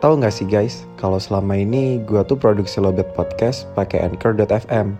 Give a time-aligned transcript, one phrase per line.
[0.00, 4.96] tahu nggak sih guys, kalau selama ini gue tuh produksi Lobet Podcast pakai Anchor.fm.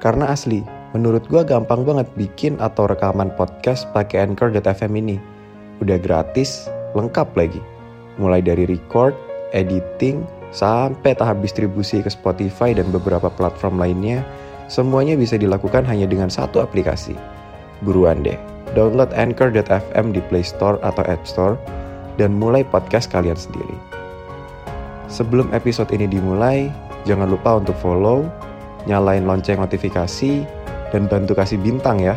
[0.00, 0.64] Karena asli,
[0.96, 5.20] menurut gue gampang banget bikin atau rekaman podcast pakai Anchor.fm ini.
[5.84, 7.60] Udah gratis, lengkap lagi.
[8.16, 9.12] Mulai dari record,
[9.52, 14.26] editing, sampai tahap distribusi ke Spotify dan beberapa platform lainnya,
[14.66, 17.14] semuanya bisa dilakukan hanya dengan satu aplikasi.
[17.80, 18.36] Buruan deh,
[18.76, 21.56] download Anchor.fm di Play Store atau App Store,
[22.20, 23.99] dan mulai podcast kalian sendiri.
[25.10, 26.70] Sebelum episode ini dimulai,
[27.02, 28.30] jangan lupa untuk follow,
[28.86, 30.46] nyalain lonceng notifikasi,
[30.94, 32.14] dan bantu kasih bintang ya.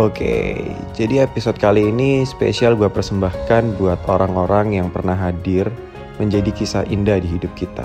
[0.00, 0.60] Oke,
[0.96, 5.68] jadi episode kali ini spesial gue persembahkan buat orang-orang yang pernah hadir
[6.16, 7.84] menjadi kisah indah di hidup kita.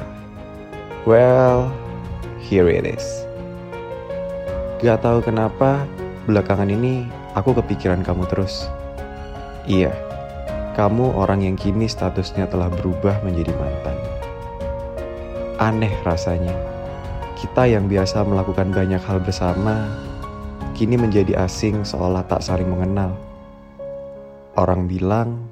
[1.03, 1.67] Well,
[2.39, 3.03] here it is.
[4.79, 5.83] Gak tahu kenapa,
[6.27, 8.67] belakangan ini aku kepikiran kamu terus.
[9.67, 9.95] Iya,
[10.81, 13.93] kamu orang yang kini statusnya telah berubah menjadi mantan.
[15.61, 16.57] Aneh rasanya
[17.37, 19.85] kita yang biasa melakukan banyak hal bersama,
[20.73, 23.13] kini menjadi asing seolah tak saling mengenal.
[24.57, 25.45] Orang bilang,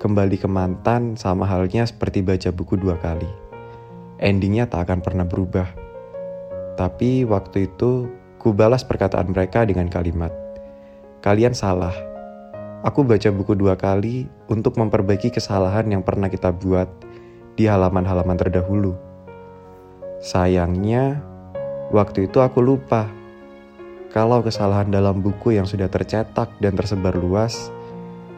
[0.00, 3.28] kembali ke mantan sama halnya seperti baca buku dua kali.
[4.24, 5.68] Endingnya tak akan pernah berubah.
[6.80, 8.08] Tapi waktu itu,
[8.40, 10.32] ku balas perkataan mereka dengan kalimat,
[11.20, 12.15] Kalian salah.
[12.86, 16.86] Aku baca buku dua kali untuk memperbaiki kesalahan yang pernah kita buat
[17.58, 18.94] di halaman-halaman terdahulu.
[20.22, 21.18] Sayangnya,
[21.90, 23.10] waktu itu aku lupa
[24.14, 27.74] kalau kesalahan dalam buku yang sudah tercetak dan tersebar luas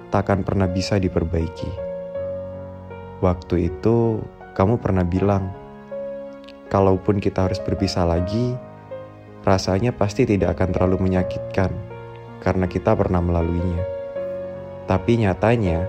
[0.09, 1.69] takkan pernah bisa diperbaiki.
[3.21, 4.25] Waktu itu,
[4.57, 5.53] kamu pernah bilang,
[6.73, 8.57] kalaupun kita harus berpisah lagi,
[9.45, 11.69] rasanya pasti tidak akan terlalu menyakitkan
[12.41, 13.98] karena kita pernah melaluinya.
[14.89, 15.85] Tapi nyatanya,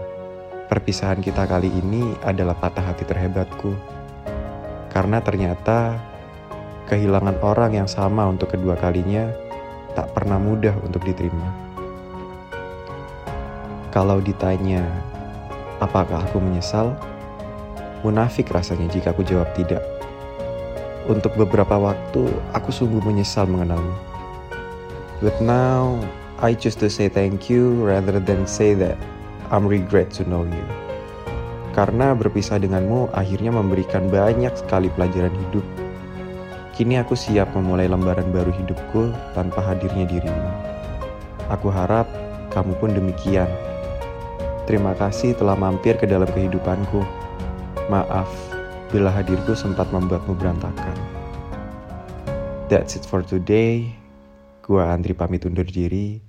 [0.67, 3.71] perpisahan kita kali ini adalah patah hati terhebatku
[4.91, 5.95] karena ternyata
[6.91, 9.31] kehilangan orang yang sama untuk kedua kalinya
[9.95, 11.47] tak pernah mudah untuk diterima.
[13.95, 14.83] Kalau ditanya,
[15.79, 16.91] apakah aku menyesal?
[18.03, 19.79] Munafik rasanya jika aku jawab tidak.
[21.07, 23.95] Untuk beberapa waktu, aku sungguh menyesal mengenalmu.
[25.23, 25.97] But now,
[26.39, 28.95] I choose to say thank you rather than say that
[29.51, 30.65] I'm regret to know you.
[31.75, 35.67] Karena berpisah denganmu akhirnya memberikan banyak sekali pelajaran hidup.
[36.79, 40.49] Kini aku siap memulai lembaran baru hidupku tanpa hadirnya dirimu.
[41.51, 42.07] Aku harap
[42.55, 43.51] kamu pun demikian.
[44.63, 47.03] Terima kasih telah mampir ke dalam kehidupanku.
[47.91, 48.31] Maaf
[48.95, 50.95] bila hadirku sempat membuatmu berantakan.
[52.71, 53.91] That's it for today.
[54.63, 56.28] Gua Andri pamit undur diri.